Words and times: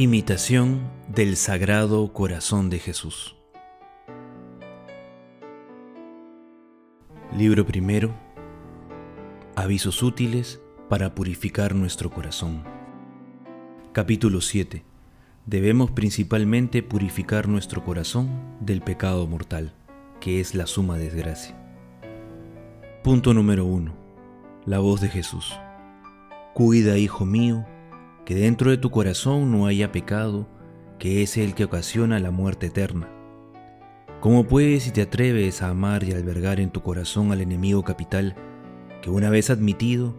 Imitación 0.00 0.88
del 1.08 1.34
Sagrado 1.36 2.12
Corazón 2.12 2.70
de 2.70 2.78
Jesús. 2.78 3.34
Libro 7.36 7.66
primero. 7.66 8.14
Avisos 9.56 10.04
útiles 10.04 10.60
para 10.88 11.16
purificar 11.16 11.74
nuestro 11.74 12.10
corazón. 12.10 12.62
Capítulo 13.90 14.40
7. 14.40 14.84
Debemos 15.46 15.90
principalmente 15.90 16.84
purificar 16.84 17.48
nuestro 17.48 17.84
corazón 17.84 18.54
del 18.60 18.82
pecado 18.82 19.26
mortal, 19.26 19.74
que 20.20 20.38
es 20.38 20.54
la 20.54 20.68
suma 20.68 20.96
desgracia. 20.96 21.60
Punto 23.02 23.34
número 23.34 23.64
1. 23.64 23.92
La 24.64 24.78
voz 24.78 25.00
de 25.00 25.08
Jesús. 25.08 25.58
Cuida, 26.54 26.98
hijo 26.98 27.24
mío, 27.24 27.66
que 28.28 28.34
dentro 28.34 28.70
de 28.70 28.76
tu 28.76 28.90
corazón 28.90 29.50
no 29.50 29.64
haya 29.64 29.90
pecado, 29.90 30.46
que 30.98 31.22
es 31.22 31.38
el 31.38 31.54
que 31.54 31.64
ocasiona 31.64 32.20
la 32.20 32.30
muerte 32.30 32.66
eterna. 32.66 33.08
¿Cómo 34.20 34.44
puedes 34.46 34.82
si 34.82 34.90
te 34.90 35.00
atreves 35.00 35.62
a 35.62 35.70
amar 35.70 36.04
y 36.04 36.12
albergar 36.12 36.60
en 36.60 36.68
tu 36.68 36.82
corazón 36.82 37.32
al 37.32 37.40
enemigo 37.40 37.84
capital, 37.84 38.36
que 39.00 39.08
una 39.08 39.30
vez 39.30 39.48
admitido, 39.48 40.14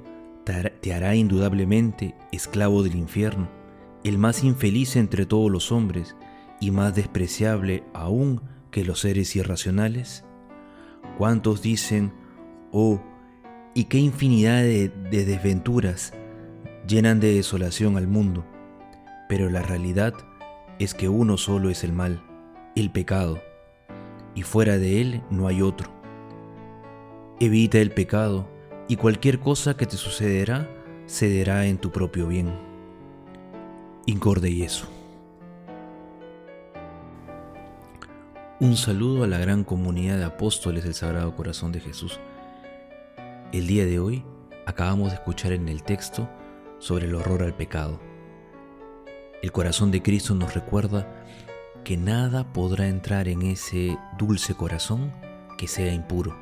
te 0.82 0.92
hará 0.92 1.14
indudablemente 1.14 2.16
esclavo 2.32 2.82
del 2.82 2.96
infierno, 2.96 3.48
el 4.04 4.18
más 4.18 4.44
infeliz 4.44 4.96
entre 4.96 5.28
todos 5.28 5.52
los 5.52 5.72
hombres 5.72 6.16
y 6.60 6.72
más 6.72 6.96
despreciable 6.96 7.84
aún 7.94 8.42
que 8.72 8.86
los 8.86 9.02
seres 9.02 9.36
irracionales? 9.36 10.26
¿Cuántos 11.20 11.62
dicen, 11.62 12.12
oh, 12.72 13.00
y 13.76 13.84
qué 13.84 14.00
infinidad 14.00 14.64
de, 14.64 14.90
de 14.90 15.26
desventuras 15.26 16.12
llenan 16.90 17.20
de 17.20 17.36
desolación 17.36 17.98
al 17.98 18.08
mundo, 18.08 18.44
pero 19.30 19.50
la 19.50 19.62
realidad 19.62 20.14
es 20.80 20.96
que 20.96 21.08
uno 21.08 21.38
solo 21.38 21.70
es 21.70 21.84
el 21.84 21.94
mal, 21.94 22.24
el 22.76 22.90
pecado, 22.90 23.40
y 24.34 24.42
fuera 24.42 24.80
de 24.80 25.00
él 25.00 25.22
no 25.30 25.48
hay 25.48 25.62
otro. 25.62 25.92
Evita 27.40 27.78
el 27.78 27.92
pecado 27.92 28.50
y 28.88 28.96
cualquier 28.96 29.40
cosa 29.40 29.78
que 29.78 29.86
te 29.86 29.98
sucederá 29.98 30.68
cederá 31.08 31.68
en 31.68 31.78
tu 31.78 31.92
propio 31.92 32.28
bien. 32.28 32.52
Incorde 34.08 34.52
Yesu. 34.52 34.88
Un 38.60 38.76
saludo 38.76 39.24
a 39.24 39.28
la 39.28 39.38
gran 39.38 39.64
comunidad 39.64 40.18
de 40.18 40.26
apóstoles 40.26 40.84
del 40.84 40.96
Sagrado 40.96 41.36
Corazón 41.36 41.72
de 41.72 41.80
Jesús. 41.82 42.20
El 43.54 43.68
día 43.68 43.86
de 43.86 44.00
hoy 44.00 44.26
acabamos 44.66 45.10
de 45.10 45.16
escuchar 45.16 45.52
en 45.52 45.70
el 45.70 45.84
texto 45.84 46.28
sobre 46.80 47.06
el 47.06 47.16
horror 47.16 47.44
al 47.44 47.56
pecado. 47.56 48.00
El 49.42 49.52
corazón 49.52 49.92
de 49.92 50.02
Cristo 50.02 50.36
nos 50.36 50.54
recuerda 50.54 51.26
que 51.84 51.98
nada 51.98 52.52
podrá 52.52 52.88
entrar 52.88 53.28
en 53.28 53.42
ese 53.42 53.98
dulce 54.18 54.54
corazón 54.54 55.14
que 55.58 55.68
sea 55.68 55.94
impuro. 55.94 56.38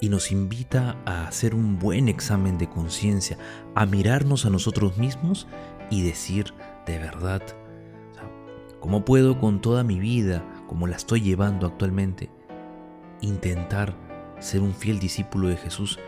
Y 0.00 0.08
nos 0.08 0.32
invita 0.32 0.96
a 1.04 1.26
hacer 1.26 1.54
un 1.54 1.78
buen 1.78 2.08
examen 2.08 2.58
de 2.58 2.68
conciencia, 2.68 3.38
a 3.74 3.86
mirarnos 3.86 4.46
a 4.46 4.50
nosotros 4.50 4.96
mismos 4.96 5.46
y 5.90 6.02
decir 6.02 6.54
de 6.86 6.98
verdad, 6.98 7.42
¿cómo 8.80 9.04
puedo 9.04 9.38
con 9.38 9.60
toda 9.60 9.84
mi 9.84 10.00
vida, 10.00 10.44
como 10.66 10.86
la 10.86 10.96
estoy 10.96 11.20
llevando 11.20 11.66
actualmente, 11.66 12.30
intentar 13.20 13.94
ser 14.40 14.60
un 14.60 14.74
fiel 14.74 14.98
discípulo 14.98 15.48
de 15.48 15.56
Jesús 15.56 15.98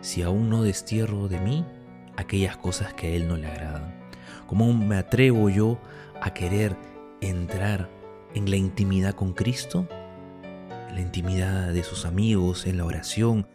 si 0.00 0.22
aún 0.22 0.48
no 0.48 0.62
destierro 0.62 1.28
de 1.28 1.40
mí 1.40 1.64
aquellas 2.16 2.56
cosas 2.56 2.94
que 2.94 3.08
a 3.08 3.10
Él 3.10 3.28
no 3.28 3.36
le 3.36 3.46
agradan? 3.46 3.94
¿Cómo 4.46 4.72
me 4.72 4.96
atrevo 4.96 5.48
yo 5.48 5.78
a 6.20 6.34
querer 6.34 6.76
entrar 7.20 7.88
en 8.34 8.50
la 8.50 8.56
intimidad 8.56 9.14
con 9.14 9.32
Cristo? 9.32 9.88
La 10.92 11.00
intimidad 11.00 11.72
de 11.72 11.82
sus 11.84 12.04
amigos, 12.04 12.66
en 12.66 12.78
la 12.78 12.84
oración, 12.84 13.46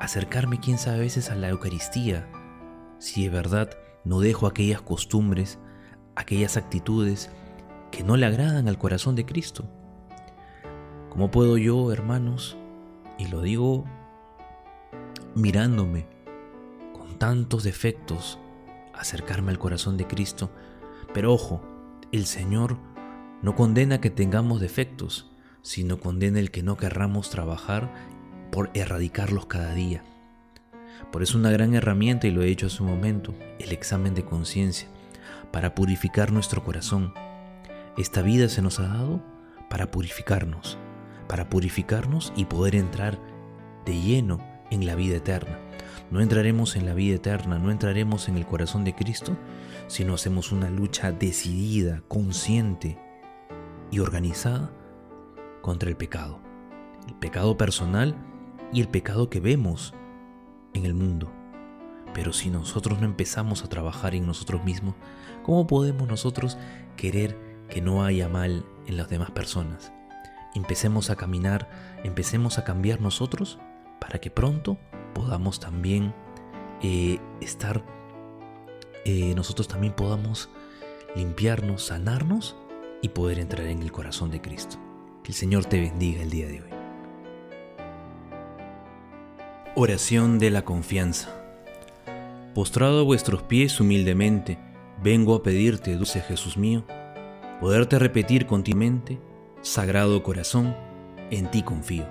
acercarme, 0.00 0.60
quién 0.60 0.78
sabe, 0.78 0.96
a 0.96 1.00
veces 1.00 1.30
a 1.30 1.34
la 1.34 1.48
Eucaristía, 1.48 2.28
si 2.98 3.24
de 3.24 3.30
verdad 3.30 3.70
no 4.04 4.20
dejo 4.20 4.46
aquellas 4.46 4.82
costumbres, 4.82 5.58
aquellas 6.16 6.56
actitudes 6.56 7.30
que 7.90 8.02
no 8.02 8.16
le 8.16 8.26
agradan 8.26 8.68
al 8.68 8.78
corazón 8.78 9.14
de 9.14 9.26
Cristo. 9.26 9.64
¿Cómo 11.10 11.30
puedo 11.30 11.58
yo, 11.58 11.92
hermanos, 11.92 12.56
y 13.18 13.28
lo 13.28 13.40
digo 13.40 13.84
mirándome, 15.34 16.06
tantos 17.24 17.64
defectos 17.64 18.38
acercarme 18.92 19.50
al 19.50 19.58
corazón 19.58 19.96
de 19.96 20.06
Cristo. 20.06 20.50
Pero 21.14 21.32
ojo, 21.32 21.62
el 22.12 22.26
Señor 22.26 22.76
no 23.40 23.56
condena 23.56 23.98
que 23.98 24.10
tengamos 24.10 24.60
defectos, 24.60 25.30
sino 25.62 25.98
condena 25.98 26.38
el 26.38 26.50
que 26.50 26.62
no 26.62 26.76
querramos 26.76 27.30
trabajar 27.30 27.94
por 28.52 28.70
erradicarlos 28.74 29.46
cada 29.46 29.72
día. 29.72 30.04
Por 31.10 31.22
eso 31.22 31.38
una 31.38 31.50
gran 31.50 31.74
herramienta, 31.74 32.26
y 32.26 32.30
lo 32.30 32.42
he 32.42 32.46
dicho 32.46 32.66
hace 32.66 32.82
un 32.82 32.90
momento, 32.90 33.34
el 33.58 33.72
examen 33.72 34.14
de 34.14 34.26
conciencia, 34.26 34.88
para 35.50 35.74
purificar 35.74 36.30
nuestro 36.30 36.62
corazón. 36.62 37.14
Esta 37.96 38.20
vida 38.20 38.50
se 38.50 38.60
nos 38.60 38.80
ha 38.80 38.88
dado 38.88 39.22
para 39.70 39.90
purificarnos, 39.90 40.76
para 41.26 41.48
purificarnos 41.48 42.34
y 42.36 42.44
poder 42.44 42.74
entrar 42.74 43.18
de 43.86 43.98
lleno 43.98 44.46
en 44.70 44.84
la 44.84 44.94
vida 44.94 45.16
eterna. 45.16 45.58
No 46.10 46.20
entraremos 46.20 46.76
en 46.76 46.86
la 46.86 46.94
vida 46.94 47.16
eterna, 47.16 47.58
no 47.58 47.70
entraremos 47.70 48.28
en 48.28 48.36
el 48.36 48.46
corazón 48.46 48.84
de 48.84 48.94
Cristo 48.94 49.36
si 49.86 50.04
no 50.04 50.14
hacemos 50.14 50.52
una 50.52 50.70
lucha 50.70 51.12
decidida, 51.12 52.02
consciente 52.08 52.98
y 53.90 53.98
organizada 54.00 54.70
contra 55.62 55.88
el 55.88 55.96
pecado. 55.96 56.40
El 57.08 57.14
pecado 57.14 57.56
personal 57.56 58.16
y 58.72 58.80
el 58.80 58.88
pecado 58.88 59.30
que 59.30 59.40
vemos 59.40 59.94
en 60.72 60.86
el 60.86 60.94
mundo. 60.94 61.32
Pero 62.12 62.32
si 62.32 62.50
nosotros 62.50 63.00
no 63.00 63.06
empezamos 63.06 63.64
a 63.64 63.68
trabajar 63.68 64.14
en 64.14 64.26
nosotros 64.26 64.64
mismos, 64.64 64.94
¿cómo 65.42 65.66
podemos 65.66 66.08
nosotros 66.08 66.58
querer 66.96 67.38
que 67.68 67.80
no 67.80 68.04
haya 68.04 68.28
mal 68.28 68.64
en 68.86 68.96
las 68.96 69.08
demás 69.08 69.30
personas? 69.32 69.92
Empecemos 70.54 71.10
a 71.10 71.16
caminar, 71.16 71.68
empecemos 72.04 72.58
a 72.58 72.64
cambiar 72.64 73.00
nosotros 73.00 73.58
para 74.00 74.20
que 74.20 74.30
pronto 74.30 74.78
podamos 75.14 75.60
también 75.60 76.12
eh, 76.82 77.18
estar, 77.40 77.82
eh, 79.04 79.32
nosotros 79.34 79.68
también 79.68 79.94
podamos 79.94 80.50
limpiarnos, 81.14 81.84
sanarnos 81.84 82.56
y 83.00 83.10
poder 83.10 83.38
entrar 83.38 83.66
en 83.66 83.80
el 83.82 83.92
corazón 83.92 84.30
de 84.30 84.40
Cristo. 84.40 84.76
Que 85.22 85.32
el 85.32 85.34
Señor 85.34 85.64
te 85.64 85.80
bendiga 85.80 86.22
el 86.22 86.30
día 86.30 86.46
de 86.46 86.62
hoy. 86.62 86.68
Oración 89.76 90.38
de 90.38 90.50
la 90.50 90.64
confianza. 90.64 91.30
Postrado 92.54 93.00
a 93.00 93.04
vuestros 93.04 93.42
pies 93.42 93.80
humildemente, 93.80 94.58
vengo 95.02 95.34
a 95.34 95.42
pedirte, 95.42 95.96
dulce 95.96 96.20
Jesús 96.20 96.56
mío, 96.56 96.84
poderte 97.60 97.98
repetir 97.98 98.46
continuamente, 98.46 99.18
Sagrado 99.62 100.22
Corazón, 100.22 100.76
en 101.30 101.50
ti 101.50 101.62
confío. 101.62 102.06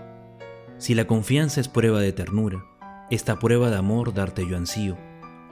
Si 0.78 0.96
la 0.96 1.06
confianza 1.06 1.62
es 1.62 1.70
prueba 1.70 2.02
de 2.02 2.12
ternura, 2.12 2.66
esta 3.13 3.38
prueba 3.38 3.69
de 3.69 3.78
amor 3.78 4.16
darte 4.16 4.47
yo 4.47 4.57
ansío, 4.57 4.97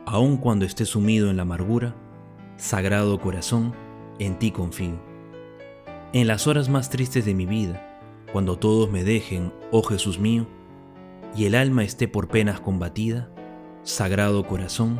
aun 0.08 0.38
cuando 0.38 0.66
esté 0.66 0.84
sumido 0.86 1.30
en 1.30 1.38
la 1.38 1.44
amargura, 1.44 1.96
Sagrado 2.58 3.20
Corazón, 3.20 3.76
en 4.18 4.40
ti 4.40 4.50
confío. 4.50 5.00
En 6.12 6.26
las 6.26 6.48
horas 6.48 6.70
más 6.70 6.90
tristes 6.90 7.24
de 7.24 7.36
mi 7.36 7.46
vida, 7.46 8.02
cuando 8.34 8.58
todos 8.58 8.90
me 8.90 9.04
dejen, 9.04 9.54
oh 9.72 9.84
Jesús 9.84 10.18
mío, 10.18 10.48
y 11.36 11.46
el 11.46 11.54
alma 11.54 11.84
esté 11.84 12.08
por 12.08 12.30
penas 12.30 12.60
combatida, 12.60 13.30
Sagrado 13.84 14.48
Corazón, 14.48 15.00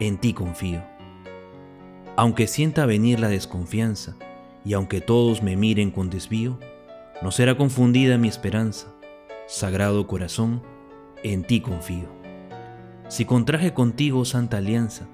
en 0.00 0.18
ti 0.18 0.34
confío. 0.34 0.82
Aunque 2.16 2.48
sienta 2.48 2.84
venir 2.84 3.20
la 3.20 3.28
desconfianza, 3.28 4.16
y 4.64 4.72
aunque 4.72 5.00
todos 5.00 5.40
me 5.40 5.56
miren 5.56 5.92
con 5.92 6.10
desvío, 6.10 6.58
no 7.22 7.30
será 7.30 7.56
confundida 7.56 8.18
mi 8.18 8.26
esperanza, 8.26 8.92
Sagrado 9.46 10.08
Corazón, 10.08 10.71
en 11.22 11.44
ti 11.44 11.60
confío. 11.60 12.08
Si 13.08 13.24
contraje 13.24 13.74
contigo 13.74 14.24
santa 14.24 14.56
alianza 14.56 15.08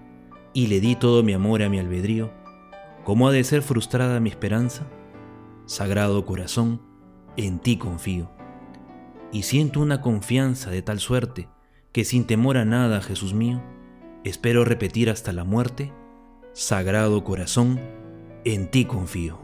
y 0.53 0.69
le 0.69 0.81
di 0.81 0.95
todo 0.95 1.23
mi 1.23 1.33
amor 1.33 1.63
a 1.63 1.69
mi 1.69 1.79
albedrío, 1.79 2.31
¿cómo 3.05 3.29
ha 3.29 3.33
de 3.33 3.45
ser 3.45 3.63
frustrada 3.63 4.21
mi 4.21 4.31
esperanza? 4.31 4.87
Sagrado 5.67 6.25
Corazón, 6.25 6.81
en 7.37 7.59
ti 7.59 7.77
confío. 7.77 8.31
Y 9.33 9.43
siento 9.43 9.81
una 9.81 10.01
confianza 10.01 10.71
de 10.71 10.81
tal 10.83 11.01
suerte 11.01 11.49
que 11.93 12.05
sin 12.05 12.27
temor 12.27 12.57
a 12.57 12.65
nada, 12.65 13.01
Jesús 13.01 13.35
mío, 13.35 13.63
espero 14.25 14.65
repetir 14.65 15.11
hasta 15.11 15.33
la 15.33 15.45
muerte, 15.45 15.93
Sagrado 16.53 17.25
Corazón, 17.25 17.81
en 18.45 18.71
ti 18.71 18.85
confío. 18.85 19.39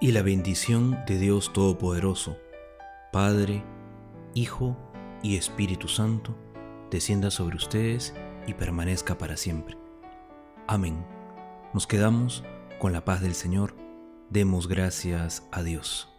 Y 0.00 0.12
la 0.12 0.22
bendición 0.22 0.98
de 1.06 1.18
Dios 1.18 1.52
Todopoderoso, 1.52 2.36
Padre, 3.12 3.64
Hijo 4.34 4.76
y 5.22 5.36
Espíritu 5.36 5.88
Santo, 5.88 6.34
descienda 6.90 7.30
sobre 7.30 7.56
ustedes 7.56 8.14
y 8.46 8.54
permanezca 8.54 9.18
para 9.18 9.36
siempre. 9.36 9.76
Amén. 10.66 11.04
Nos 11.74 11.86
quedamos 11.86 12.44
con 12.78 12.92
la 12.92 13.04
paz 13.04 13.20
del 13.20 13.34
Señor. 13.34 13.74
Demos 14.30 14.68
gracias 14.68 15.46
a 15.52 15.62
Dios. 15.62 16.17